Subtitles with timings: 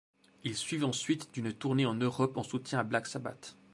[0.43, 3.55] Ils suivent ensuite d'une tournée en Europe en soutien à Black Sabbath.